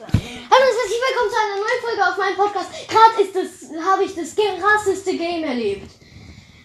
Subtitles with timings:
[0.00, 2.70] Hallo herzlich willkommen zu einer neuen Folge auf meinem Podcast.
[2.88, 5.90] Gerade ist das, habe ich das krasseste Game erlebt.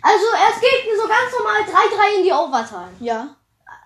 [0.01, 2.93] Also es geht so ganz normal 3-3 in die Overtime.
[3.01, 3.35] Ja.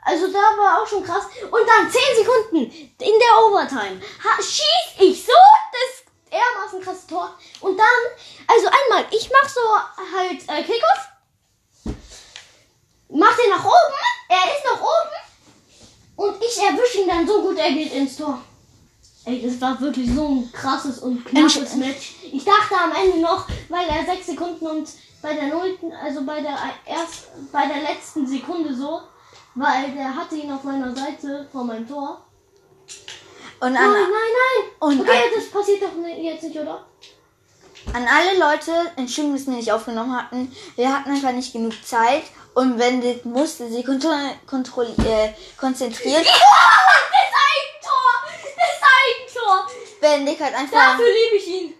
[0.05, 1.23] Also da war auch schon krass.
[1.49, 5.33] Und dann 10 Sekunden in der Overtime ha, schieß ich so
[5.71, 7.33] das dermaßen krasse Tor.
[7.61, 7.85] Und dann,
[8.45, 9.61] also einmal, ich mach so
[10.15, 11.95] halt äh, Kickoff.
[13.09, 13.95] Mach den nach oben.
[14.27, 15.15] Er ist nach oben.
[16.17, 18.43] Und ich erwische ihn dann so gut, er geht ins Tor.
[19.29, 22.15] Ey, das war wirklich so ein krasses und knappes Match.
[22.31, 24.89] Ich dachte am Ende noch, weil er 6 Sekunden und
[25.21, 26.57] bei der nullten, also bei der
[26.87, 29.01] erst, bei der letzten Sekunde so,
[29.53, 32.25] weil der hatte ihn auf meiner Seite vor meinem Tor.
[33.59, 34.69] Und Nein, an, nein, nein!
[34.79, 36.85] und okay, an- das passiert doch jetzt nicht, oder?
[37.93, 40.51] an alle Leute, Entschuldigung, dass wir nicht aufgenommen hatten.
[40.75, 42.23] Wir hatten einfach nicht genug Zeit.
[42.55, 44.09] Und Bendit musste sie kontro
[44.47, 46.17] kontro äh, konzentrieren.
[46.17, 46.33] Eigentor!
[49.49, 49.71] Das Eigentor!
[50.01, 50.91] Bendik hat einfach.
[50.91, 51.73] Dafür liebe ich ihn!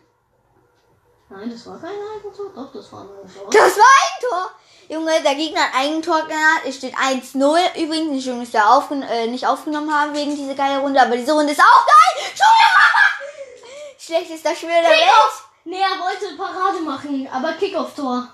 [1.30, 2.52] Nein, das war kein Eigentor.
[2.56, 3.50] Doch, das war ein Eigentor.
[3.52, 4.52] Das war Eigentor!
[4.90, 6.62] Junge, der Gegner hat Eigentor genannt.
[6.66, 7.36] Es steht 1-0.
[7.36, 11.00] Übrigens, Entschuldigung, dass wir aufgen äh, nicht aufgenommen haben wegen dieser geilen Runde.
[11.00, 12.26] Aber diese Runde ist auch geil!
[12.34, 12.50] Wieder!
[14.00, 15.10] Schlechtester Spieler der Welt.
[15.66, 18.30] Nee, er wollte Parade machen, aber Kickoff-Tor.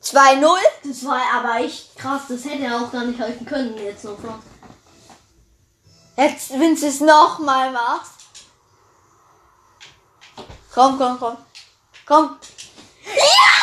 [0.00, 0.58] 2-0.
[0.84, 2.22] Das war aber echt krass.
[2.28, 4.16] Das hätte er auch gar nicht halten können jetzt noch.
[6.20, 8.12] Jetzt, wenn du es nochmal machst.
[10.74, 11.38] Komm, komm, komm.
[12.04, 12.38] Komm.
[13.06, 13.56] Ja!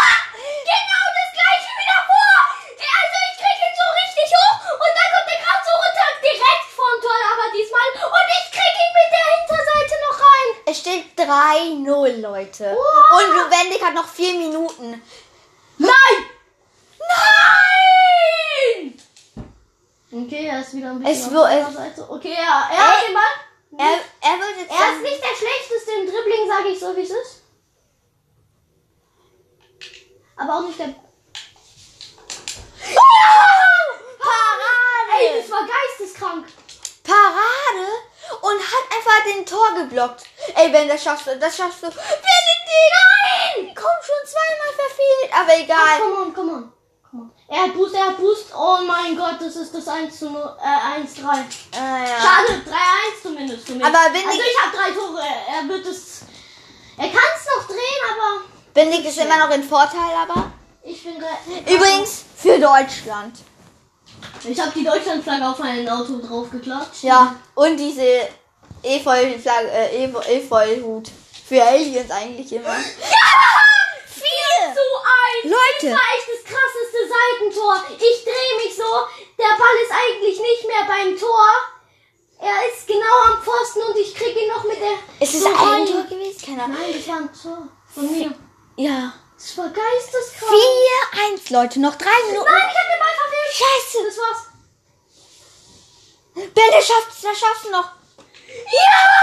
[0.65, 2.33] Genau das gleiche wie davor!
[2.65, 6.67] Also ich krieg ihn so richtig hoch und dann kommt er gerade so runter direkt
[6.75, 10.49] vorm Tor, aber diesmal und ich krieg ihn mit der Hinterseite noch rein.
[10.65, 12.65] Es steht 3-0, Leute.
[12.73, 13.21] Wow.
[13.21, 14.99] Und Wendig hat noch 4 Minuten.
[15.77, 16.17] Nein!
[16.97, 17.87] Nein!
[20.11, 22.09] Okay, er ist wieder ein bisschen Es auf der Seite.
[22.09, 23.23] Okay, er, er hat den Ball.
[23.77, 24.71] Er, er wird jetzt.
[24.71, 27.43] Er ist nicht der schlechteste im Dribbling, sage ich so, wie es ist.
[30.37, 30.95] Aber auch nicht der.
[34.19, 35.11] Parade!
[35.19, 36.47] Ey, das war geisteskrank.
[37.03, 37.87] Parade!
[38.41, 40.23] Und hat einfach den Tor geblockt.
[40.55, 41.87] Ey, wenn das schaffst du, das schaffst du.
[41.87, 42.07] Benedikt!
[43.57, 43.75] Nein!
[43.75, 45.33] Komm schon zweimal verfehlt.
[45.33, 46.01] Aber Ach, egal.
[46.01, 46.33] on, come on.
[46.33, 46.76] Come on.
[47.47, 48.47] Er hat Boost, er hat Boost.
[48.55, 51.39] Oh mein Gott, das ist das 1 zu 0, äh, 1-3.
[51.73, 52.17] Äh, ja.
[52.19, 53.85] Schade, 3-1 zumindest für mich.
[53.85, 55.21] Aber wenn also ich- habe drei Tore.
[55.49, 56.21] Er wird es.
[56.97, 58.41] Er kann es noch drehen, aber
[58.73, 60.51] Benedikt ist immer noch in Vorteil, aber.
[60.83, 63.37] ich bin re- Übrigens für Deutschland.
[64.43, 67.03] Ich habe die Deutschlandflagge auf mein Auto draufgeklatscht.
[67.03, 68.27] Ja, und diese
[68.83, 71.09] Efeu-Flagge, äh, Efeu- Efeu-Hut.
[71.47, 72.69] Für Aliens eigentlich immer.
[72.75, 73.76] Ja!
[74.67, 75.51] 4 zu 1!
[75.51, 75.91] Leute.
[75.91, 77.73] Das war echt das krasseste Seitentor.
[77.97, 79.07] Ich drehe mich so.
[79.37, 81.47] Der Ball ist eigentlich nicht mehr beim Tor.
[82.39, 84.97] Er ist genau am Pfosten und ich kriege ihn noch mit der.
[85.19, 85.55] Ist es so ein.
[85.55, 86.45] Eigentor gewesen?
[86.45, 86.77] Keine Ahnung.
[86.79, 88.33] Nein, das war ein Tor von mir.
[88.75, 89.13] Ja.
[89.37, 90.51] Das war geisteskrank.
[91.13, 91.79] 4-1, Leute.
[91.79, 92.49] Noch drei Minuten.
[92.49, 93.53] Nein, ich habe den Ball verfehlt.
[93.53, 94.05] Scheiße.
[94.05, 94.47] Das war's.
[96.53, 97.91] Benne schafft das schaffst noch.
[98.47, 99.17] Ja!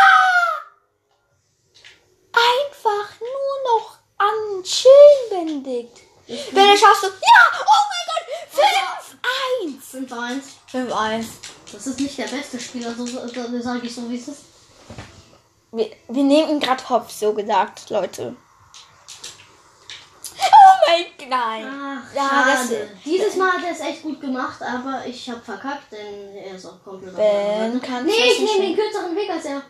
[2.32, 3.93] Einfach nur noch
[4.34, 6.00] an Chillen, Benedikt.
[6.52, 7.06] Benne schaffst du.
[7.08, 7.40] Ja!
[7.60, 10.08] Oh mein Gott!
[10.10, 10.40] 5-1.
[10.72, 10.88] 5-1.
[10.90, 11.26] 5-1.
[11.72, 14.42] Das ist nicht der beste Spieler, so, so, so sage ich so, wie es ist.
[15.72, 18.36] Wir, wir nehmen ihn gerade hops, so gesagt, Leute.
[20.38, 21.66] Oh mein Gott, nein.
[21.68, 22.70] Ach, Ja, das-.
[23.04, 26.66] Dieses Mal hat er es echt gut gemacht, aber ich habe verkackt, denn er ist
[26.66, 29.54] auch komplett Ben kann Nee, ich nehme den kürzeren Weg als er.
[29.56, 29.62] Nein,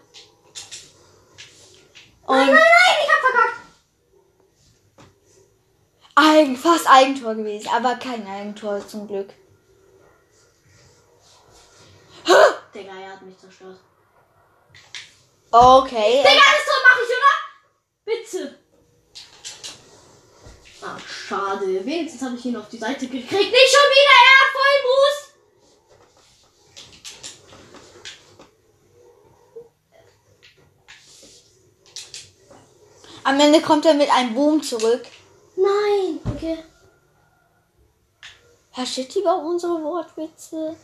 [2.26, 3.63] Und nein, nein, ich habe verkackt.
[6.14, 9.32] Eigen, fast Eigentor gewesen, aber kein Eigentor zum Glück.
[12.75, 13.78] Digga, er hat mich zerstört.
[15.50, 16.19] Okay.
[16.19, 17.34] Digga, das Tor mache ich, oder?
[18.04, 18.58] Bitte.
[20.82, 21.86] Ach, schade.
[21.86, 23.31] Wenigstens habe ich ihn auf die Seite gekriegt.
[23.31, 25.34] Nicht schon wieder, er hat Vollboost.
[33.22, 35.06] Am Ende kommt er mit einem Boom zurück.
[35.56, 36.20] Nein.
[36.24, 36.58] Okay.
[38.70, 40.76] Herr Shit über unsere Wortwitze.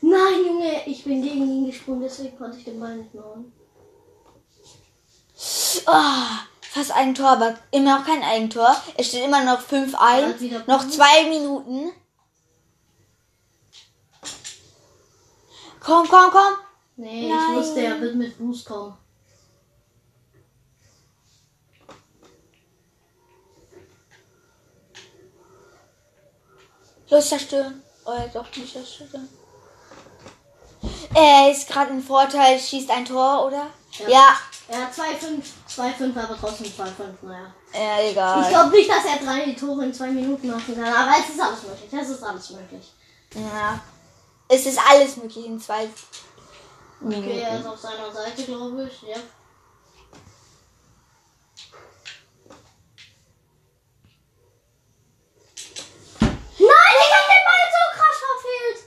[0.00, 3.52] Nein, Junge, ich bin gegen ihn gesprungen, deswegen konnte ich den Ball nicht holen.
[5.86, 8.76] Ah, fast Eigentor, aber immer noch kein Eigentor.
[8.96, 10.40] Es steht immer noch Er hat 5-1.
[10.40, 11.90] wieder Noch zwei Minuten.
[15.80, 16.54] Komm, komm, komm.
[16.96, 17.38] Nee, Nein.
[17.52, 18.96] ich wusste, er wird mit Boost kommen.
[27.10, 27.82] Los, zerstören.
[28.04, 29.28] Oder doch nicht zerstören.
[31.14, 33.66] Er ist gerade im Vorteil, schießt ein Tor, oder?
[33.98, 34.08] Ja.
[34.08, 34.28] Ja,
[34.68, 37.52] Er hat 2-5, 2-5, aber trotzdem 2-5, naja.
[37.74, 38.48] ja, Ich egal.
[38.50, 41.62] glaube nicht, dass er drei Tore in zwei Minuten machen kann, aber es ist alles
[41.62, 41.90] möglich.
[42.00, 42.92] Es ist alles möglich.
[43.34, 43.80] Ja.
[44.48, 45.88] Es ist alles möglich in zwei
[47.04, 47.66] Okay, er ist Minuten.
[47.68, 49.02] auf seiner Seite, glaube ich.
[49.08, 49.16] Ja.
[56.20, 58.80] Nein, ich hab den Ball so krass verfehlt.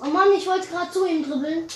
[0.00, 1.66] Oh Mann, ich wollte gerade zu ihm dribbeln.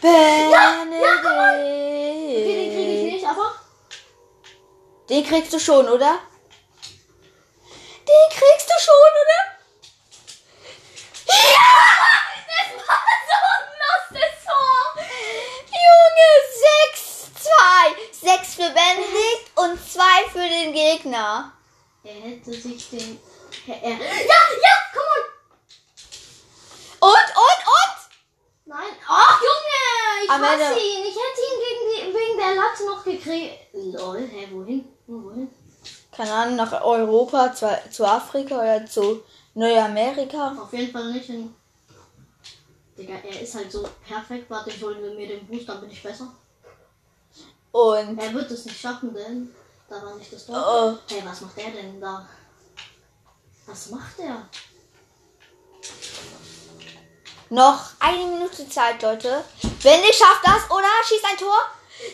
[0.00, 1.24] Benedikt.
[1.26, 3.54] Okay, den kriege ich nicht, aber.
[5.08, 6.20] Den kriegst du schon, oder?
[8.06, 9.40] Den kriegst du schon, oder?
[11.26, 11.72] Ja!
[12.46, 14.80] Das war so ein lostes Tor!
[15.86, 16.30] Junge,
[18.14, 18.36] 6-2.
[18.38, 21.52] 6 für Benedikt und 2 für den Gegner.
[22.04, 23.20] Er hätte sich den.
[23.66, 23.96] Er, er, ja,
[24.62, 25.24] ja, komm on!
[27.10, 27.98] Und, und, und?
[28.66, 28.96] Nein.
[29.08, 30.24] Ach, Junge!
[30.24, 31.04] Ich Am hasse Ende- ihn.
[31.04, 33.58] Ich hätte ihn gegen die, wegen der Latte noch gekriegt.
[33.72, 34.84] Lol, hä, wohin?
[35.06, 35.50] Wohin?
[36.12, 39.22] Keine Ahnung, nach Europa, zu, zu Afrika oder zu
[39.54, 40.56] Neuamerika.
[40.60, 41.54] Auf jeden Fall nicht in.
[42.96, 44.50] Digga, er ist halt so perfekt.
[44.50, 46.28] Warte, ich hole mir den Boost, dann bin ich besser.
[47.72, 49.54] Und Er wird es nicht schaffen, denn
[49.88, 50.56] da war nicht das Tor.
[50.56, 50.98] Oh.
[51.08, 52.28] Hey, was macht der denn da?
[53.66, 54.48] Was macht er?
[57.50, 59.44] noch eine Minute Zeit, Leute.
[59.82, 60.86] Wenn ihr schafft das, oder?
[61.04, 61.58] Schießt ein Tor?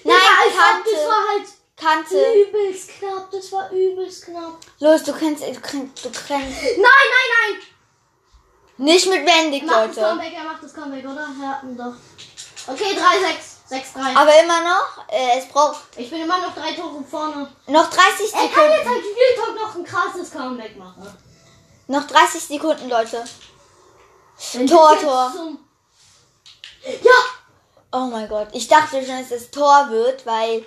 [0.04, 0.90] Nein, hab- Kante.
[0.92, 2.32] Das war halt Kante.
[2.42, 3.30] übelst knapp.
[3.30, 4.58] Das war übelst knapp.
[4.80, 6.28] Los, du kannst, du kannst, du kannst.
[6.28, 7.60] Nein, nein, nein!
[8.78, 10.08] Nicht mit Bendig, Er macht das Leute.
[10.08, 11.28] Comeback, er macht das Comeback, oder?
[11.40, 11.94] Ja, doch.
[12.72, 13.52] Okay, 3-6.
[13.68, 14.14] 6-3.
[14.16, 17.48] Aber immer noch, äh, es braucht Ich bin immer noch drei Tore vorne.
[17.66, 18.88] noch 30 Er kann jetzt Sekunden.
[18.90, 21.16] halt Spieltag noch ein krasses Comeback machen.
[21.88, 23.24] Noch 30 Sekunden, Leute.
[24.52, 25.32] Wenn Tor, Tor.
[27.02, 27.12] Ja!
[27.92, 28.48] Oh mein Gott.
[28.52, 30.64] Ich dachte schon, dass es Tor wird, weil.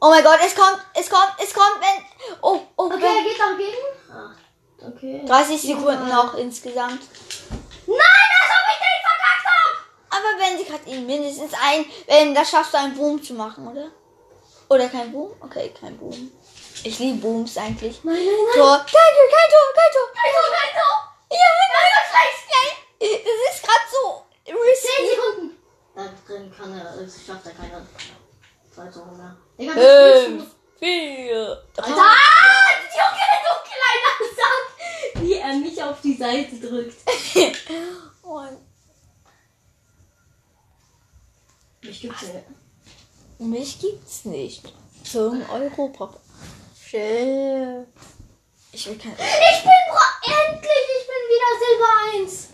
[0.00, 2.04] Oh mein Gott, es kommt, es kommt, es kommt, wenn.
[2.42, 3.86] Oh, oh, Okay, er geht dagegen.
[4.12, 5.22] Ach, okay.
[5.26, 6.16] 30 Sekunden Ja.
[6.16, 7.00] noch insgesamt.
[7.86, 10.18] Nein, als ob ich den verkackt hab!
[10.18, 13.66] Aber wenn sie gerade ihn mindestens ein, wenn das schaffst du einen Boom zu machen,
[13.68, 13.90] oder?
[14.68, 15.32] Oder kein Boom?
[15.40, 16.32] Okay, kein Boom.
[16.82, 18.02] Ich liebe Booms eigentlich.
[18.04, 18.54] Nein, nein, nein.
[18.56, 20.12] Tor, kein Tor, kein Tor, kein Tor.
[20.14, 21.14] Kein Tor, kein Tor!
[21.30, 22.72] Ja, nein, das schlecht, nein.
[23.24, 24.22] Das ist gerade so.
[24.44, 25.14] 10 risky.
[25.14, 25.64] Sekunden!
[26.44, 27.86] Da drin kann er, es schafft er keine
[28.74, 29.36] zwei Tore mehr.
[29.58, 31.82] Digga, das spielst Fünf, vier, Alter!
[31.82, 31.92] drei.
[32.98, 35.22] Junge, du kleiner Sack!
[35.22, 36.96] Wie er mich auf die Seite drückt.
[38.22, 38.58] Und
[41.82, 42.44] Mich gibt's nicht.
[43.38, 44.72] mich gibt's nicht.
[45.04, 46.14] Zum Europa.
[46.82, 47.86] Schön.
[48.72, 49.12] Ich will kein.
[49.12, 49.72] Ich bin
[50.26, 52.48] endlich, ich bin wieder Silber 1.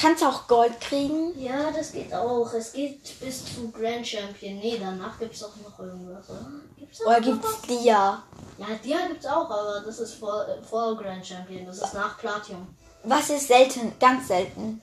[0.00, 1.38] Kannst du auch Gold kriegen?
[1.38, 2.52] Ja, das geht auch.
[2.52, 4.58] Es geht bis zu Grand Champion.
[4.58, 6.50] Nee, danach gibt's auch noch irgendwas, oder?
[6.76, 7.62] Gibt's Oder gibt's was?
[7.62, 8.22] Dia?
[8.58, 11.66] Ja, Dia gibt's auch, aber das ist vor, vor Grand Champion.
[11.66, 12.66] Das ist nach Platinum.
[13.04, 13.92] Was ist selten?
[14.00, 14.80] Ganz selten.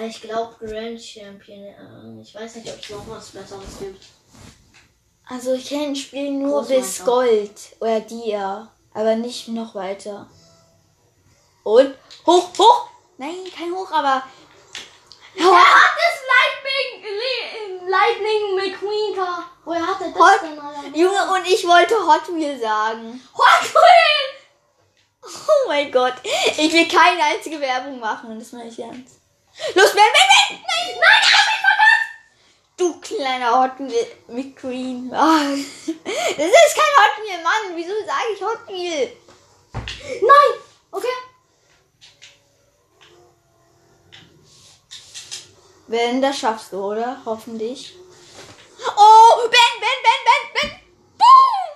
[0.00, 1.62] Ich glaube Grand Champion.
[1.62, 4.04] Äh, ich weiß nicht, ob es noch was Besseres gibt.
[5.28, 6.80] Also ich kenne das Spiel nur Großmeister.
[6.80, 10.26] bis Gold oder Dia, aber nicht noch weiter.
[11.64, 11.94] Und
[12.26, 12.88] hoch, hoch.
[13.18, 14.22] Nein, kein hoch, aber
[15.36, 19.50] Er hat das Lightning, Li- Lightning McQueen Car.
[19.64, 20.96] Woher hat er das Hot, denn, Alter?
[20.96, 23.20] Junge und ich wollte Hot Wheel sagen.
[23.36, 24.34] Hot Wheel!
[25.24, 29.20] Oh mein Gott, ich will keine einzige Werbung machen, das meine ich ernst.
[29.74, 30.60] Los, Ben, Ben, Ben!
[30.60, 32.06] Nein, nein, ich hab mich verkackt!
[32.76, 35.12] Du kleiner Hot Wheel McQueen.
[35.12, 37.74] Ah, das ist kein Hot Wheel, Mann.
[37.76, 39.16] Wieso sage ich Hot Wheel?
[39.74, 40.60] Nein!
[40.92, 41.06] Okay.
[45.88, 47.20] Ben, das schaffst du, oder?
[47.24, 47.94] Hoffentlich.
[48.96, 50.80] Oh, Ben, Ben, Ben, Ben, Ben!
[51.18, 51.68] Boom!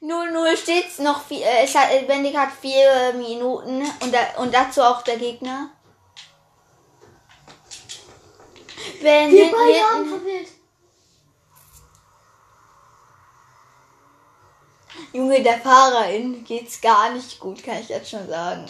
[0.00, 0.50] Nein!
[0.52, 4.40] 0-0 steht's noch vier, äh, es hat, äh, Bendig hat vier äh, Minuten und, da,
[4.42, 5.70] und dazu auch der Gegner.
[9.02, 10.08] Ben, Wir hinten, hinten.
[10.10, 10.48] verwirrt.
[15.12, 18.66] Junge, der Fahrerin geht's gar nicht gut, kann ich jetzt schon sagen.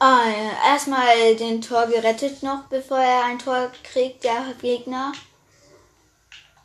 [0.00, 0.72] Ah, ja.
[0.72, 5.12] Erstmal den Tor gerettet noch, bevor er ein Tor kriegt, der Gegner.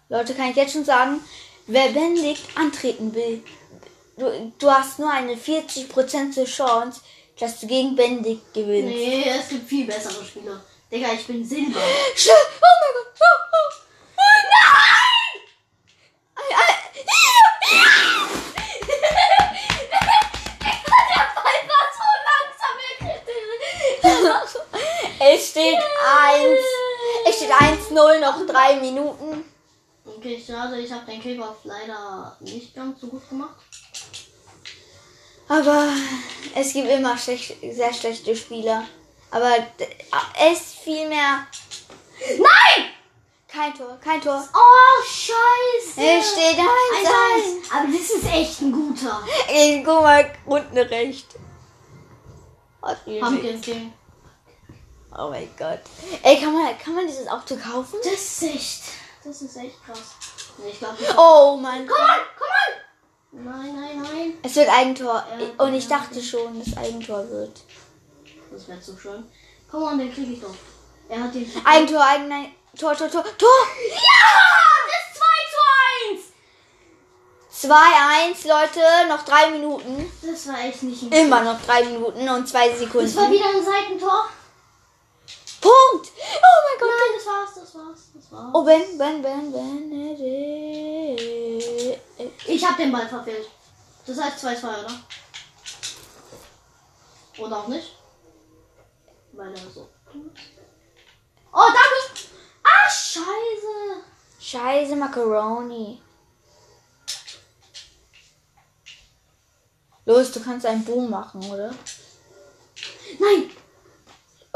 [0.10, 1.20] Leute, kann ich jetzt schon sagen,
[1.68, 3.44] wer Benedikt antreten will,
[4.18, 7.02] du, du hast nur eine 40% Chance,
[7.40, 8.96] dass du gegen Benedikt gewinnst.
[8.96, 10.64] Nee, es gibt viel bessere Spieler.
[10.92, 11.80] Digga, ich bin Silber.
[12.16, 13.05] Sch- Oh mein Gott!
[28.66, 29.44] Drei Minuten.
[30.06, 33.56] Okay, schade, ich habe den Kickoff leider nicht ganz so gut gemacht.
[35.48, 35.90] Aber
[36.56, 38.84] es gibt immer schlecht, sehr schlechte Spieler.
[39.32, 39.56] Aber
[40.40, 41.48] es ist viel mehr.
[42.30, 42.90] Nein!
[43.48, 44.48] Kein Tor, kein Tor.
[44.54, 46.02] Oh, scheiße.
[46.02, 46.68] Es steht 1
[47.70, 47.74] 1-1.
[47.74, 49.24] Aber das ist echt ein guter.
[49.50, 51.36] Ich guck mal unten rechts.
[52.82, 53.94] Pumpkin King.
[55.18, 55.80] Oh mein Gott.
[56.24, 58.00] Ey, kann man, kann man dieses Auto kaufen?
[58.04, 58.82] Das ist echt.
[59.24, 59.98] Das ist echt krass.
[60.70, 62.10] Ich glaube Oh mein Komm Gott.
[62.10, 63.46] on, komm on.
[63.46, 64.34] Nein, nein, nein.
[64.44, 65.26] Es wird Eigentor.
[65.40, 67.62] Ja, Und ich dachte schon, dass Eigentor wird.
[68.52, 69.26] Das wäre zu schön.
[69.70, 70.54] Komm on, den krieg ich doch.
[71.10, 71.50] Er hat den.
[71.66, 72.52] Eigentor, Eigen, nein.
[72.80, 73.50] Tor, Tor, Tor, Tor.
[73.90, 74.28] Ja,
[74.92, 75.18] das
[77.62, 77.74] 2 zu 1.
[78.44, 79.08] 2-1, Leute.
[79.10, 80.12] Noch drei Minuten.
[80.22, 81.12] Das war echt nicht ein.
[81.12, 83.32] Immer noch drei Minuten und zwei Das war Sekunden.
[83.32, 84.26] wieder ein Seitentor.
[85.66, 86.12] Punkt.
[86.48, 86.90] Oh mein Gott.
[86.92, 88.52] Nein, das war's, das war's, das war's.
[88.54, 89.92] Oh, Ben, Ben, Ben, Ben.
[90.22, 91.98] äh,
[92.46, 93.50] Ich hab den Ball verfehlt.
[94.06, 94.94] Das heißt 2-2, oder?
[97.40, 97.96] Oder auch nicht?
[99.32, 99.90] Weil er so.
[101.52, 102.30] Oh, danke!
[102.64, 104.04] Ah, scheiße!
[104.40, 106.00] Scheiße, Macaroni.
[110.06, 111.74] Los, du kannst einen Boom machen, oder?
[113.20, 113.50] Nein!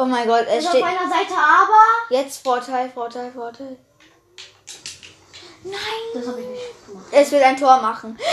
[0.01, 1.83] Oh mein Gott, es Ist auf steht meiner Seite, aber.
[2.15, 3.77] jetzt Vorteil, Vorteil, Vorteil.
[5.63, 5.75] Nein,
[6.13, 7.05] Das habe ich nicht gemacht.
[7.11, 8.17] es wird ein Tor machen.
[8.17, 8.25] Ja!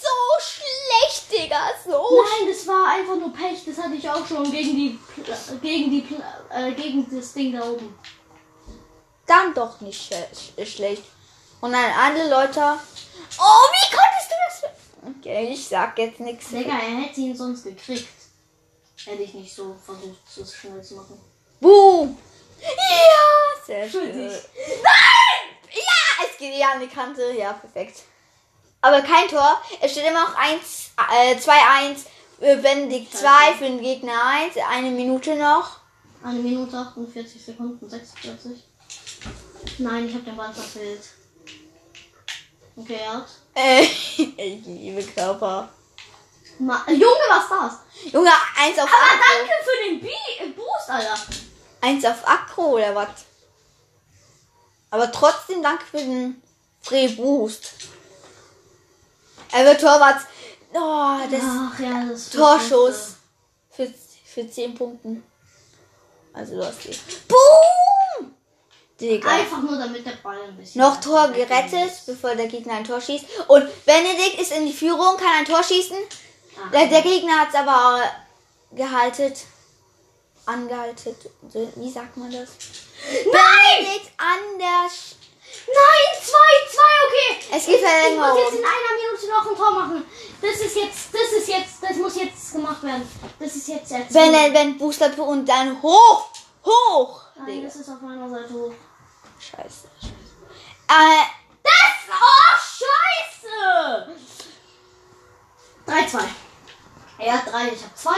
[0.00, 0.08] So
[0.40, 1.90] schlecht, Digga, so
[2.22, 3.64] Nein, das war einfach nur Pech.
[3.66, 4.98] Das hatte ich auch schon gegen die.
[5.20, 6.02] Pl- gegen die.
[6.02, 7.98] Pl- Äh, gegen das Ding da oben.
[9.26, 11.02] Dann doch nicht sch schlecht.
[11.60, 12.60] Und an alle Leute.
[13.40, 15.16] Oh, wie konntest du das?
[15.18, 16.50] Okay, ich sag jetzt nichts.
[16.50, 18.06] Digga, er hätte ihn sonst gekriegt.
[19.04, 21.20] Hätte ich nicht so versucht, so schnell zu machen.
[21.60, 22.18] Boom!
[22.60, 24.16] Ja, sehr schön.
[24.16, 24.40] Nein!
[25.72, 27.32] Ja, es geht ja an die Kante.
[27.36, 28.02] Ja, perfekt.
[28.80, 29.60] Aber kein Tor.
[29.80, 32.06] Es steht immer noch 1, äh, 2-1.
[32.40, 34.56] äh, Benedikt 2 für den Gegner 1.
[34.70, 35.78] Eine Minute noch.
[36.22, 38.62] Eine Minute 48 Sekunden 46.
[39.78, 41.02] Nein, ich habe den Ball verfehlt.
[42.76, 43.26] Okay, er hat.
[43.54, 43.82] Äh,
[44.16, 45.68] ich liebe Körper.
[46.58, 48.12] Ma Junge, was das?
[48.12, 49.24] Junge, eins auf Aber Akro.
[49.38, 50.08] danke für den Bi
[50.40, 51.18] äh, Boost, Alter.
[51.80, 53.08] Eins auf Akro oder was?
[54.90, 56.42] Aber trotzdem danke für den
[56.80, 57.72] Free Boost.
[59.52, 60.20] Er wird Torwart.
[60.72, 63.14] Oh, das Ach ja, das ist Torschuss.
[63.70, 63.92] Für,
[64.24, 65.22] für 10 Punkten.
[66.32, 66.98] Also du hast die.
[67.28, 68.34] Boom!
[69.00, 69.28] Digga.
[69.28, 70.80] Einfach nur damit der Ball ein bisschen.
[70.80, 73.24] Noch Tor gerettet, bevor der Gegner ein Tor schießt.
[73.48, 75.96] Und Benedikt ist in die Führung, kann ein Tor schießen.
[76.62, 78.02] Ach, Der, der Gegner hat es aber
[78.72, 79.32] gehalten.
[80.46, 81.14] Angehalten.
[81.76, 82.50] Wie sagt man das?
[83.24, 84.88] Benedikt an der.
[84.90, 85.16] Sch
[85.66, 86.30] Nein, 2,
[86.74, 87.56] 2, okay.
[87.56, 88.52] Es gibt Ich muss jetzt Verlängerung.
[88.52, 90.04] in einer Minute noch ein Tor machen.
[90.42, 93.08] Das ist jetzt, das ist jetzt, das muss jetzt gemacht werden.
[93.38, 94.12] Das ist jetzt jetzt.
[94.12, 96.28] Wenn er wenn Booster und dann hoch!
[96.66, 97.20] Hoch!
[97.36, 97.66] Nein, Digga.
[97.66, 98.72] das ist auf meiner Seite hoch.
[99.38, 99.88] Scheiße.
[100.88, 101.24] Äh,
[101.62, 101.72] Das,
[102.10, 102.56] oh,
[103.40, 104.16] scheiße.
[105.86, 106.18] 3, 2.
[107.18, 108.10] Er hat 3, ich habe 2.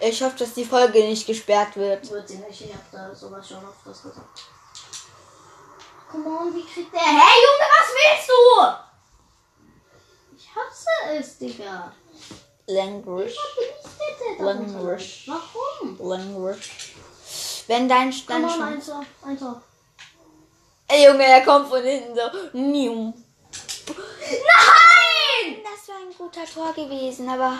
[0.00, 2.10] ich hoffe, dass die Folge nicht gesperrt wird.
[2.10, 4.42] Wird sie nicht, ich habe da sowas schon auf das gesagt.
[6.10, 7.00] Come on, wie kriegt der?
[7.00, 8.36] Hey Junge, was willst du?
[10.36, 11.92] Ich hasse es, Digga.
[12.66, 13.34] Language.
[14.38, 15.26] Language.
[15.26, 15.98] Warum?
[15.98, 16.94] Language.
[17.66, 18.68] Wenn dein Stand Come on, schon.
[18.74, 19.56] eins auf, eins auf.
[20.88, 22.58] Ey, Junge, er kommt von hinten so.
[22.58, 23.14] Nium.
[24.28, 25.62] Nein!
[25.64, 27.56] Das war ein guter Tor gewesen, aber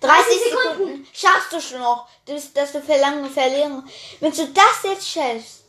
[0.00, 1.06] 30 Sekunden.
[1.12, 3.88] schaffst du schon noch, dass, dass du verlangen verlieren.
[4.20, 5.64] Wenn du das jetzt schaffst.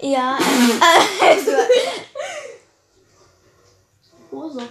[0.00, 0.38] Ja.
[1.20, 1.52] also,
[4.30, 4.68] Hose.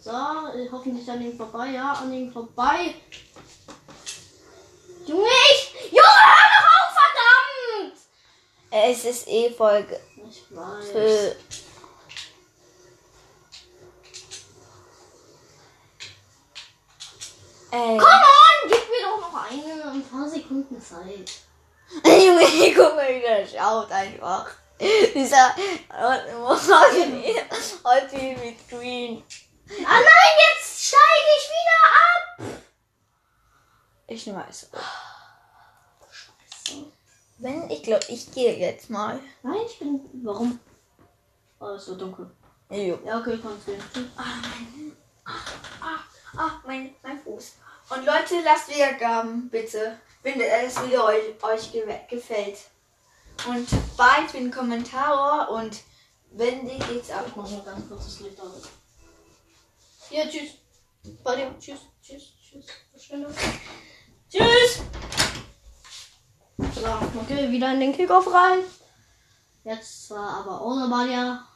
[0.00, 0.12] So,
[0.70, 1.70] hoffentlich an ihm vorbei.
[1.70, 2.94] Ja, an ihm vorbei.
[5.06, 5.90] Junge, ich...
[5.90, 7.98] Junge, hör doch auf, verdammt!
[8.70, 10.00] es ist eh Folge.
[10.28, 10.90] Ich weiß.
[10.92, 11.36] Für
[17.76, 17.98] Ey.
[17.98, 21.30] Come on, gib mir doch noch eine, ein paar Sekunden Zeit.
[22.04, 24.50] Junge, guck mal, wie der schaut einfach.
[24.80, 25.54] Dieser
[27.84, 29.22] heute mit Green.
[29.84, 32.62] Ah nein, jetzt steige ich wieder ab!
[34.06, 34.70] Ich nehme es.
[37.36, 39.20] Wenn, ich glaube, ich gehe jetzt mal.
[39.42, 40.00] Nein, ich bin...
[40.24, 40.58] Warum?
[41.60, 42.30] Oh, es wird dunkel.
[42.70, 42.98] Jo.
[43.04, 43.82] Ja, okay, kannst gehen.
[44.16, 44.22] Ah,
[46.38, 47.56] ah, mein, mein Fuß.
[47.88, 49.98] Und Leute, lasst Wiedergaben, bitte.
[50.22, 52.58] Wenn das Video euch, euch ge gefällt.
[53.46, 55.82] Und bald bin Kommentator und
[56.32, 57.26] wenn die geht's auch.
[57.26, 58.62] Ich mach mal ganz kurz das Licht aus.
[60.10, 60.52] Ja, tschüss.
[61.22, 61.54] Bei dir.
[61.60, 62.66] Tschüss, tschüss, tschüss.
[62.90, 63.32] Verschwinde.
[64.30, 64.82] Tschüss.
[66.74, 68.60] So, okay, wieder in den Kickoff rein.
[69.62, 71.46] Jetzt zwar aber ohne Badia.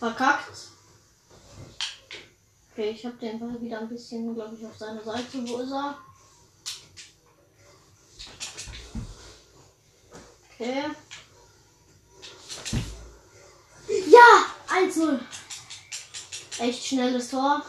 [0.00, 0.70] Verkackt.
[2.72, 5.46] Okay, ich habe den Ball wieder ein bisschen, glaube ich, auf seine Seite.
[5.46, 5.98] Wo ist er?
[10.54, 10.84] Okay.
[14.08, 14.46] Ja!
[14.68, 15.20] 1-0.
[16.60, 17.62] Echt schnelles Tor.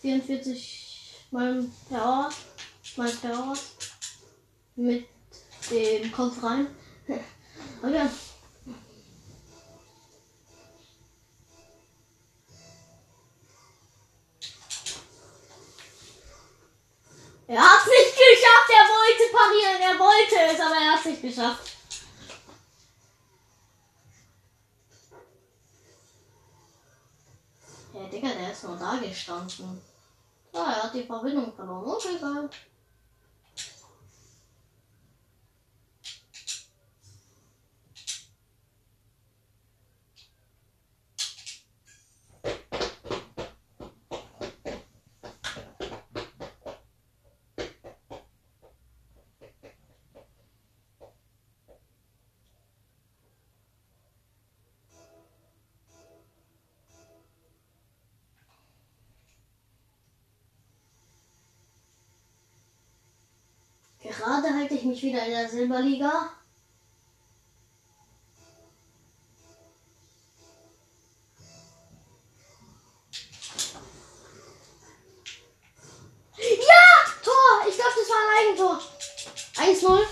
[0.00, 2.30] 44 mal per Hour.
[2.96, 3.58] Mal per Hour.
[4.76, 5.06] Mit
[5.70, 6.66] dem Kopf rein.
[7.82, 8.08] Okay.
[17.50, 18.90] Er hat es nicht geschafft, er
[19.70, 21.76] parieren, er wollte es, aber er hat es nicht geschafft.
[27.92, 29.82] Ja, Digga, der ist nur da gestanden.
[30.52, 31.88] Ah, er hat die Verbindung verloren.
[31.88, 32.48] Okay, geil.
[64.70, 66.30] Halte ich mich wieder in der Silberliga.
[76.38, 76.84] Ja!
[77.24, 77.68] Tor!
[77.68, 78.80] Ich glaube, das war ein Eigentor.
[79.56, 80.06] 1-0.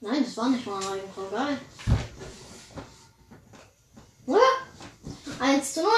[0.00, 1.30] Nein, das war nicht mal ein Eigentor.
[1.30, 1.60] Geil.
[4.26, 4.36] Ja.
[5.40, 5.90] 1 zu 0.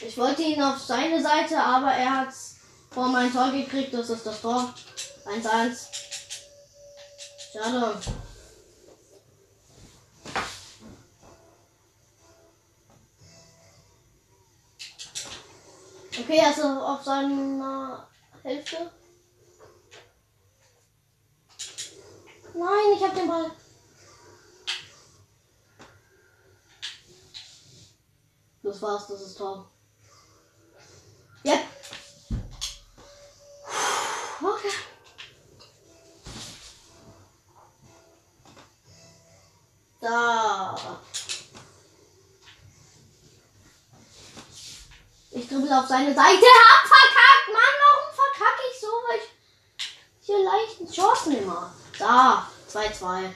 [0.00, 2.34] Ich wollte ihn auf seine Seite, aber er hat
[2.90, 3.94] vor mein Tor gekriegt.
[3.94, 4.74] Das ist das Tor.
[5.24, 5.86] 1-1.
[7.52, 8.00] Schade.
[16.20, 18.08] Okay, also auf seiner
[18.42, 18.90] Hälfte.
[22.54, 23.50] Nein, ich hab den Ball.
[28.62, 29.70] Das war's, das ist Tor.
[31.44, 31.60] Yep.
[34.42, 34.68] Okay.
[40.00, 40.76] Da.
[45.30, 46.28] Ich dribbel auf seine Seite.
[46.28, 47.48] Hab verkackt.
[47.52, 48.86] Mann, warum verkacke ich so?
[48.86, 49.26] Weil ich
[50.20, 51.72] hier leichten Chancen immer.
[51.98, 52.46] Da.
[52.70, 53.30] 2-2.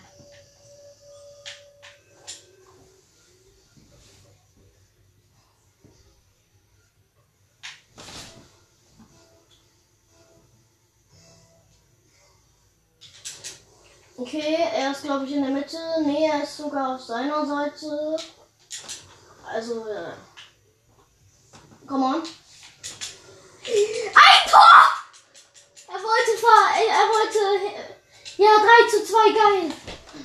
[14.18, 15.76] Okay, er ist glaube ich in der Mitte.
[16.04, 18.16] Nee, er ist sogar auf seiner Seite.
[19.52, 20.12] Also, äh.
[21.92, 22.22] Come on.
[22.22, 22.24] Ein
[24.50, 24.82] Tor!
[25.88, 27.38] Er wollte ver äh, er wollte.
[27.66, 29.70] äh, Ja, 3 zu 2, geil.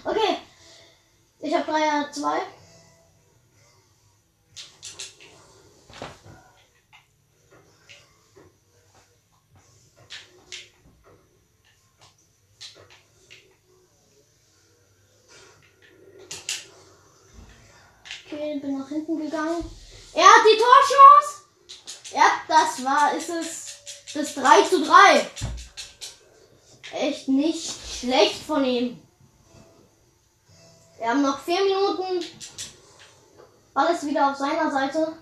[0.06, 0.38] Okay.
[1.40, 2.42] Ich habe 3 zu 2.
[18.26, 19.64] Okay, bin nach hinten gegangen.
[20.14, 21.27] Er hat die Torchance.
[22.48, 23.68] Das war, ist es
[24.14, 25.30] das 3 zu 3.
[26.94, 29.02] Echt nicht schlecht von ihm.
[30.98, 32.26] Wir haben noch 4 Minuten.
[33.74, 35.14] Alles wieder auf seiner Seite.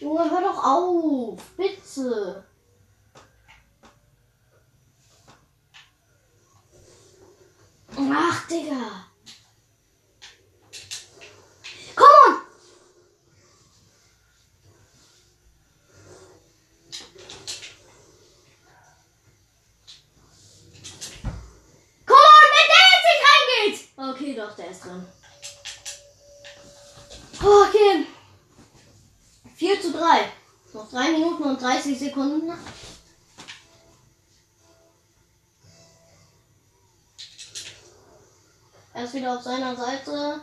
[0.00, 1.40] Junge, hör doch auf.
[1.56, 2.44] Bitte.
[7.98, 9.06] Ach, Digga.
[11.94, 12.46] Come on!
[24.36, 25.06] Doch, der ist drin.
[27.40, 28.06] Okay.
[29.54, 30.30] 4 zu 3.
[30.74, 32.52] Noch 3 Minuten und 30 Sekunden.
[38.92, 40.40] Er ist wieder auf seiner Seite.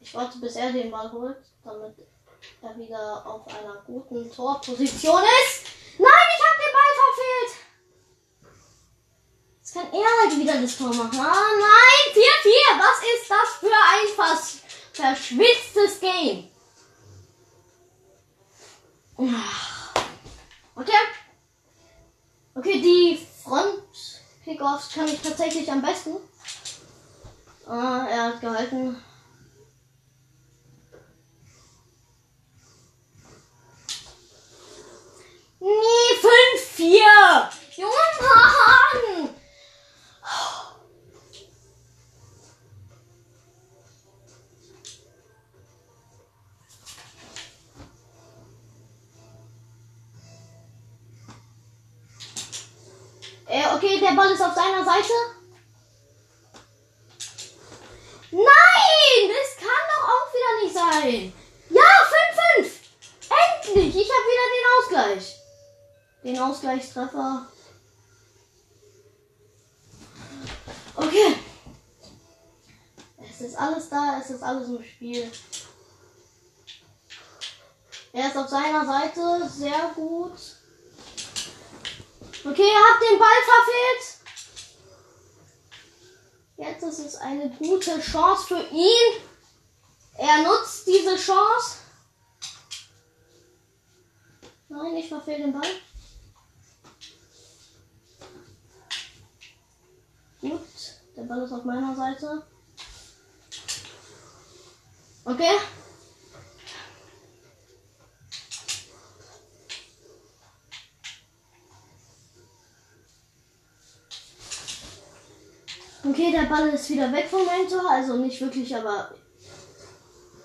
[0.00, 1.96] Ich warte, bis er den Ball holt, damit
[2.62, 5.66] er wieder auf einer guten Torposition ist.
[5.98, 7.52] Nein, ich habe den Ball verfehlt.
[9.58, 11.20] Jetzt kann er halt wieder das Tor machen.
[11.20, 12.22] Ah, nein, 4-4.
[12.78, 14.60] Was ist das für ein fast
[14.94, 16.47] verschwitztes Game?
[19.18, 20.92] Okay.
[22.54, 26.16] Okay, die Front-Kickoffs kann ich tatsächlich am besten.
[27.66, 28.96] Ah, er hat gehalten.
[35.60, 36.14] Nee,
[36.76, 37.50] 5-4.
[37.76, 39.37] Junge Mann.
[53.48, 55.12] Äh, okay, der Ball ist auf seiner Seite.
[58.30, 58.44] Nein,
[59.26, 61.32] das kann doch auch wieder nicht sein.
[61.70, 62.70] Ja, 5-5.
[63.30, 65.36] Endlich, ich habe wieder den Ausgleich.
[66.22, 67.46] Den Ausgleichstreffer.
[70.94, 71.36] Okay.
[73.30, 75.30] Es ist alles da, es ist alles im Spiel.
[78.12, 80.57] Er ist auf seiner Seite, sehr gut.
[82.50, 84.18] Okay, er hat den Ball verfehlt.
[86.56, 89.22] Jetzt ist es eine gute Chance für ihn.
[90.16, 91.76] Er nutzt diese Chance.
[94.68, 95.70] Nein, ich verfehle den Ball.
[100.40, 100.60] Gut,
[101.16, 102.46] der Ball ist auf meiner Seite.
[105.24, 105.58] Okay.
[116.08, 119.10] Okay, der Ball ist wieder weg vom meinem Tor, also nicht wirklich, aber.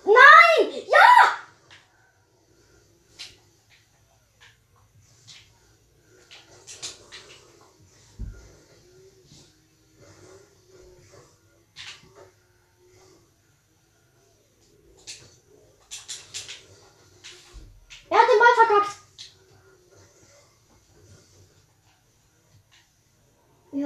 [0.04, 0.84] Nein!
[0.88, 1.34] Ja!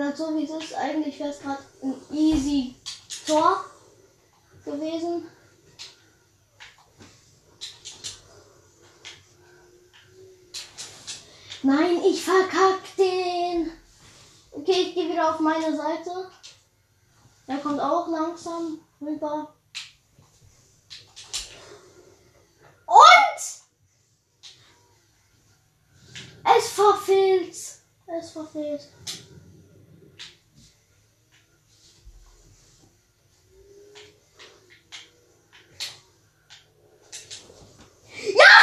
[0.07, 2.75] Er so wie es ist, eigentlich wäre es gerade ein easy
[3.25, 3.65] Tor
[4.63, 5.27] gewesen.
[11.63, 13.71] Nein, ich verkack den.
[14.51, 16.31] Okay, ich gehe wieder auf meine Seite.
[17.47, 19.53] Er kommt auch langsam rüber.
[22.85, 23.41] Und
[26.55, 27.55] es verfehlt.
[28.07, 28.87] Es verfehlt.
[38.33, 38.55] Ja!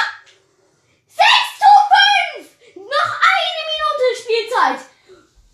[1.07, 1.27] 6
[1.59, 1.71] zu
[2.37, 2.77] 5!
[2.77, 4.81] Noch eine Minute Spielzeit.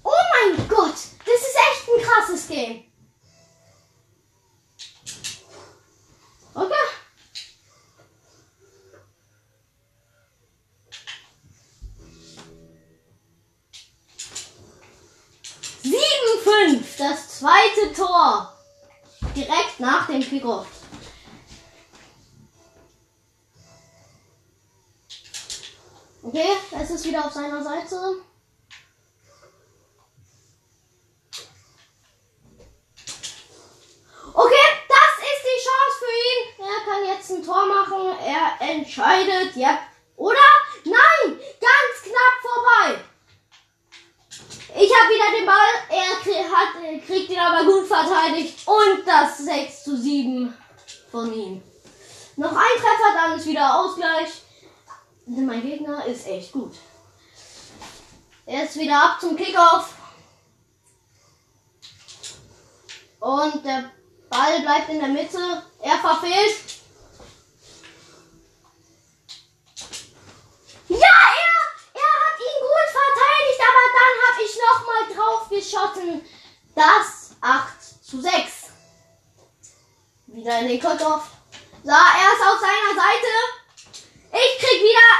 [0.02, 2.84] Oh mein Gott, das ist echt ein krasses Game.
[6.54, 6.74] Okay.
[15.82, 15.98] Sieben,
[16.42, 18.56] fünf, das zweite Tor.
[20.10, 20.66] Direkt nach dem Kickoff.
[26.22, 27.96] Okay, es ist wieder auf seiner Seite.
[34.32, 36.68] Okay, das ist die Chance für ihn.
[36.68, 38.18] Er kann jetzt ein Tor machen.
[38.24, 39.56] Er entscheidet.
[39.56, 39.78] Ja.
[40.16, 40.38] Oder?
[40.84, 41.38] Nein!
[41.38, 43.00] Ganz knapp vorbei.
[44.78, 45.72] Ich habe wieder den Ball.
[45.88, 48.66] Er krie- hat, äh, kriegt ihn aber gut verteidigt.
[48.66, 50.54] Und das 6 zu 7
[51.10, 51.62] von ihm.
[52.36, 54.30] Noch ein Treffer, dann ist wieder Ausgleich.
[55.26, 56.74] Mein Gegner ist echt gut.
[58.46, 59.94] Jetzt wieder ab zum Kickoff.
[63.20, 63.90] Und der
[64.30, 65.62] Ball bleibt in der Mitte.
[65.82, 66.56] Er verfehlt.
[70.88, 71.60] Ja, er,
[71.94, 76.24] er hat ihn gut verteidigt, aber dann habe ich nochmal drauf geschossen.
[76.74, 78.70] Das 8 zu 6.
[80.28, 81.30] Wieder in den Kickoff.
[81.82, 83.28] So, er ist auf seiner Seite.
[84.32, 85.10] Ich krieg wieder.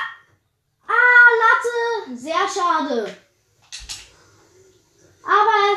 [0.87, 2.17] Ah, Latte.
[2.17, 3.17] Sehr schade.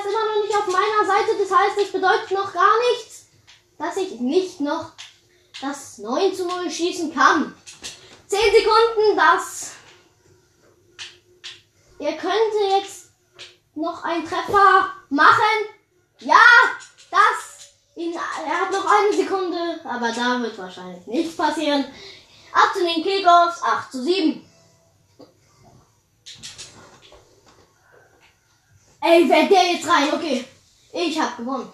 [0.04, 1.38] Ist immer noch nicht auf meiner Seite.
[1.39, 3.28] Das heißt, das bedeutet noch gar nichts,
[3.78, 4.92] dass ich nicht noch
[5.62, 7.56] das 9 zu 0 schießen kann.
[8.28, 9.72] 10 Sekunden, das.
[12.00, 13.12] Ihr könnt jetzt
[13.76, 15.70] noch einen Treffer machen.
[16.20, 16.44] Ja,
[17.10, 17.72] das.
[17.96, 21.86] Ihn, er hat noch eine Sekunde, aber da wird wahrscheinlich nichts passieren.
[22.52, 24.53] Ab zu den Kickoffs, 8 zu 7.
[29.06, 30.13] Ey, wer der jetzt rein?
[30.13, 30.46] Okay.
[30.94, 31.70] Ich hab gewonnen.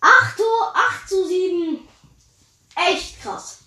[0.00, 1.88] 8 zu, 8 zu 7.
[2.76, 3.58] Echt krass.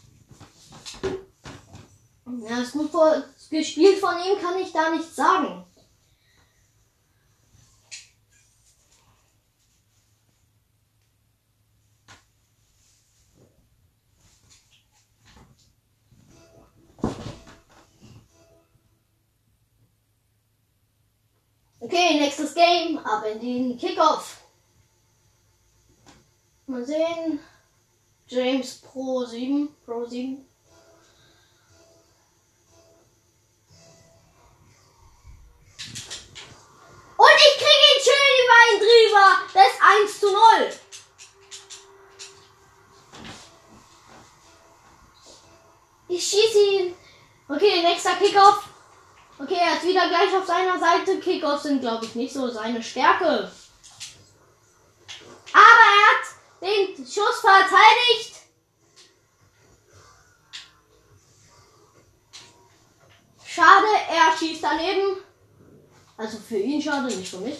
[2.47, 2.91] Ja, ist gut
[3.49, 5.65] gespielt von ihm, kann ich da nichts sagen.
[23.31, 24.41] In den Kickoff.
[26.67, 27.39] Mal sehen.
[28.27, 29.69] James Pro 7.
[29.85, 30.45] Pro 7.
[37.15, 39.27] Und ich kriege ihn schön über ihn drüber.
[39.53, 40.39] Das ist 1 zu 0.
[46.09, 46.95] Ich schieße ihn.
[47.47, 48.72] Okay, nächster Kickoff.
[49.43, 51.19] Okay, er ist wieder gleich auf seiner Seite.
[51.19, 53.51] Kickoffs sind, glaube ich, nicht so seine Stärke.
[55.53, 56.23] Aber er hat
[56.61, 58.35] den Schuss verteidigt.
[63.45, 65.17] Schade, er schießt daneben.
[66.15, 67.57] Also für ihn schade, nicht für mich.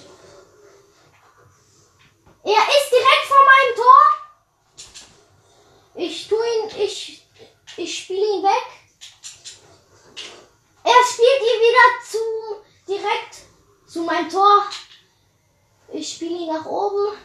[2.44, 4.02] Er ist direkt vor meinem Tor.
[5.96, 7.28] Ich tu ihn, ich,
[7.76, 8.84] ich spiele ihn weg.
[10.84, 12.24] Er spielt ihn wieder zu,
[12.88, 13.36] direkt
[13.88, 14.66] zu meinem Tor.
[15.94, 17.18] Ich spiele ihn nach oben.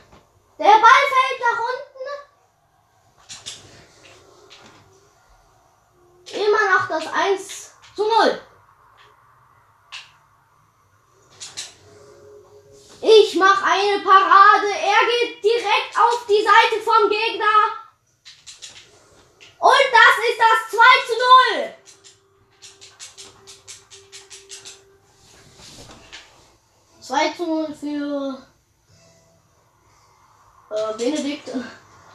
[0.58, 2.06] Der Ball fällt nach unten.
[6.46, 8.40] Immer noch das 1 zu 0.
[13.00, 14.68] Ich mache eine Parade.
[14.68, 17.88] Er geht direkt auf die Seite vom Gegner.
[19.60, 21.14] Und das ist das 2 zu
[21.56, 21.74] 0.
[27.08, 28.46] Zwei zu 0 für
[30.70, 31.48] äh, Benedikt.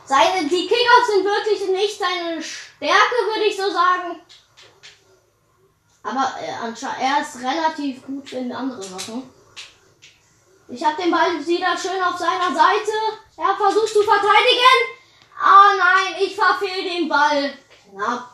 [0.05, 4.21] Seine, die Kickoffs sind wirklich nicht seine Stärke, würde ich so sagen.
[6.03, 9.23] Aber er, relativ gut in andere Sachen.
[10.67, 12.91] Ich habe den Ball wieder schön auf seiner Seite.
[13.37, 14.79] Er versucht zu verteidigen.
[15.39, 17.53] Oh nein, ich verfehl den Ball.
[17.89, 18.33] Knapp.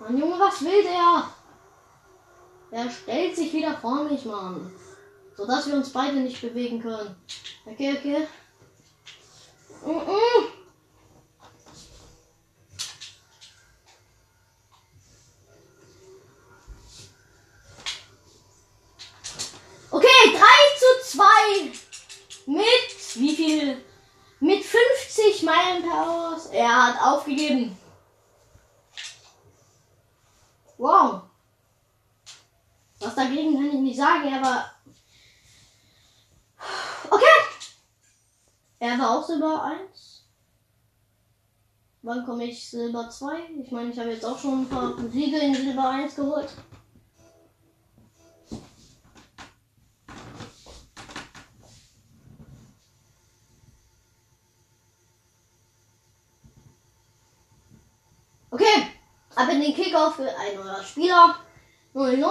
[0.00, 1.30] Mann, Junge, was will der?
[2.72, 4.72] Der stellt sich wieder vor mich, Mann.
[5.36, 7.16] So dass wir uns beide nicht bewegen können.
[7.66, 8.28] Okay, okay.
[9.84, 10.60] Mm -mm.
[19.92, 20.38] Okay, 3
[20.78, 21.24] zu 2.
[22.46, 23.84] Mit wie viel?
[24.38, 26.46] Mit 50 Meilen Powers.
[26.46, 27.76] Er aufgegeben.
[30.78, 31.22] Wow.
[33.00, 34.70] Was dagegen kann ich nicht sagen, aber.
[37.10, 37.24] Okay.
[38.78, 40.24] Er war auch Silber 1.
[42.02, 43.40] Wann komme ich Silber 2?
[43.62, 46.48] Ich meine, ich habe jetzt auch schon ein paar Siege in Silber 1 geholt.
[58.52, 58.92] Okay,
[59.40, 61.36] ab in den Kickoff für ein neuer Spieler.
[61.94, 62.30] 0-0.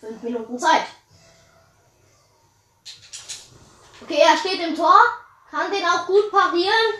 [0.00, 0.86] 5 Minuten Zeit.
[4.02, 5.00] Okay, er steht im Tor.
[5.50, 6.94] Kann den auch gut parieren.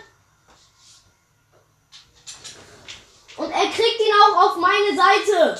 [3.37, 5.59] Und er kriegt ihn auch auf meine Seite.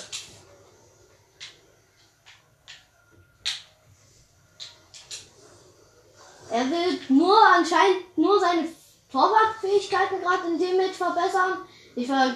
[6.50, 8.68] Er will nur anscheinend nur seine
[9.12, 11.68] Torwartfähigkeiten gerade in dem mit verbessern.
[11.96, 12.36] Ich ver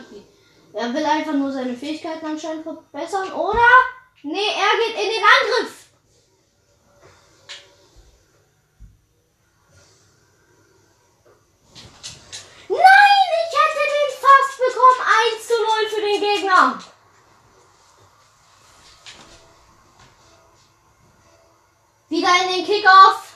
[0.74, 3.68] er will einfach nur seine Fähigkeiten anscheinend verbessern, oder?
[4.24, 5.88] Nee, er geht in den Angriff.
[12.70, 12.80] Nein,
[13.42, 15.02] ich hätte den fast bekommen.
[15.34, 16.80] 1 zu 0 für den Gegner.
[22.10, 23.34] Wieder in den Kickoff.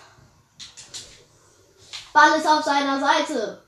[2.13, 3.65] Ball ist auf seiner Seite.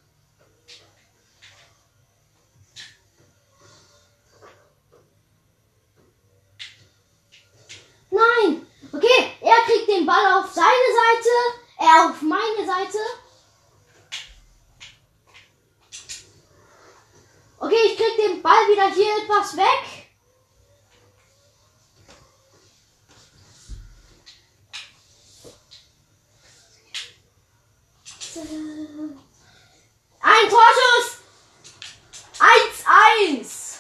[10.08, 11.36] Ball auf seine Seite.
[11.80, 12.14] Er
[12.78, 12.98] auf meine Seite.
[17.60, 20.06] Okay, ich krieg den Ball wieder hier etwas weg.
[30.20, 31.18] Ein Torschuss!
[32.40, 33.78] 1-1!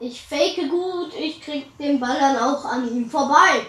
[0.00, 0.58] Ich fake
[1.54, 3.66] gut, ich krieg den Ball dann auch an ihm vorbei.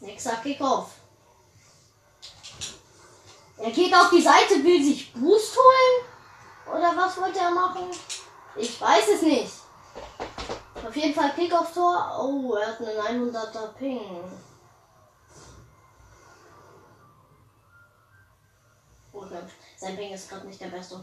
[0.00, 0.90] Nächster Kickoff.
[3.56, 6.76] Er geht auf die Seite, will sich Boost holen?
[6.76, 7.90] Oder was wollte er machen?
[8.56, 9.52] Ich weiß es nicht.
[10.86, 12.18] Auf jeden Fall Kickoff-Tor.
[12.20, 14.24] Oh, er hat einen 100er Ping.
[19.76, 21.02] Sein Ping ist gerade nicht der beste.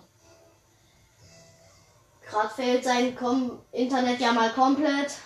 [2.31, 5.17] Gerade fehlt sein Kom Internet ja mal komplett.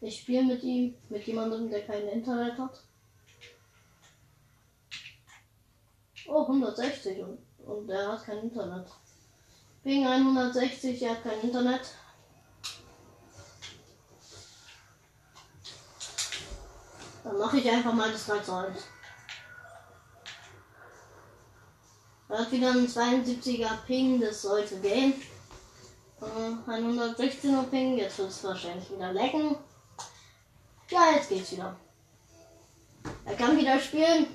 [0.00, 2.82] Ich spiele mit ihm, mit jemandem, der kein Internet hat.
[6.26, 8.88] Oh, 160 und, und er hat kein Internet.
[9.84, 11.94] Ping 160, er hat kein Internet.
[17.38, 18.78] Mache ich einfach mal das 3 zu 1.
[22.28, 25.14] Er hat wieder einen 72er Ping, das sollte gehen.
[26.20, 29.56] Äh, 116er Ping, jetzt wird es wahrscheinlich wieder lecken.
[30.90, 31.74] Ja, jetzt geht's wieder.
[33.24, 34.26] Er kann wieder spielen.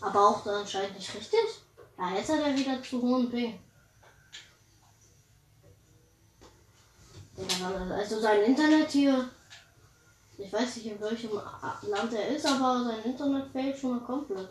[0.00, 1.40] Aber auch anscheinend nicht richtig.
[1.98, 3.58] Ja, jetzt hat er wieder zu hohen Ping.
[7.90, 9.28] Also sein Internet hier.
[10.36, 14.50] Ich weiß nicht in welchem Land er ist, aber sein Internet fehlt schon mal komplett.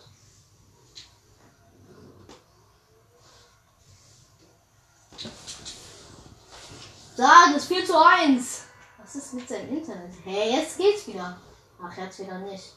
[7.15, 8.63] So, das 4 zu 1.
[8.97, 10.13] Was ist mit seinem Internet?
[10.23, 11.37] Hey, jetzt geht's wieder.
[11.81, 12.73] Ach, jetzt wieder nicht.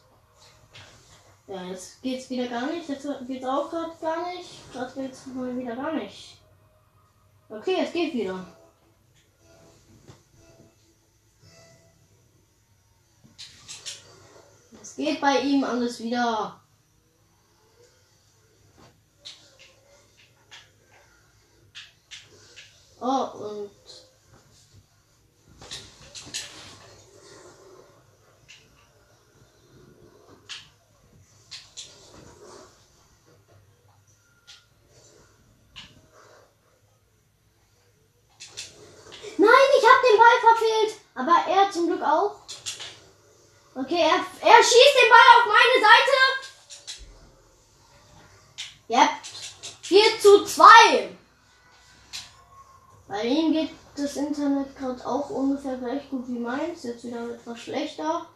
[1.46, 2.88] Ja, jetzt geht's wieder gar nicht.
[2.88, 4.72] Jetzt geht's auch gerade gar nicht.
[4.72, 6.38] Gerade geht's mal wieder gar nicht.
[7.48, 8.44] Okay, es geht wieder.
[14.96, 16.60] Geht bei ihm alles wieder.
[22.98, 23.70] Oh, und
[40.46, 41.00] verfehlt.
[41.14, 42.36] Aber er zum Glück auch.
[43.74, 46.16] Okay, er, er schießt den Ball auf meine Seite.
[48.88, 49.10] Yep.
[49.82, 50.64] 4 zu 2.
[53.08, 56.82] Bei ihm geht das Internet gerade auch ungefähr gleich gut wie meins.
[56.84, 58.26] Jetzt wieder etwas schlechter.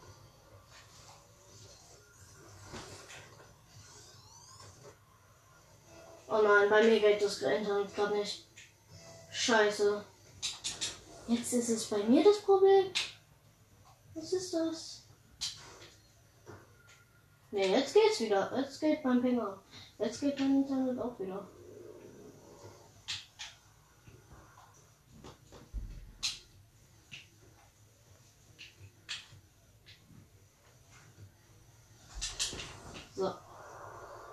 [6.29, 8.47] Oh nein, bei mir geht das Internet gerade nicht.
[9.33, 10.05] Scheiße.
[11.27, 12.93] Jetzt ist es bei mir das Problem.
[14.15, 15.03] Was ist das?
[17.51, 18.53] Ne, jetzt geht's wieder.
[18.57, 19.59] Jetzt geht mein Pinger.
[20.01, 21.47] Jetzt geht mein Internet auch wieder.
[33.15, 33.31] So.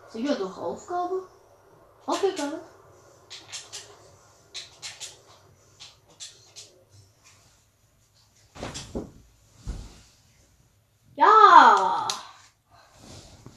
[0.08, 1.28] Sicher doch Aufgabe?
[2.06, 2.62] Okay, geil.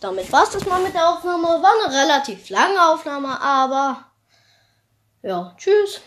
[0.00, 1.46] Damit war es das mal mit der Aufnahme.
[1.46, 4.04] War eine relativ lange Aufnahme, aber
[5.22, 6.00] ja, tschüss.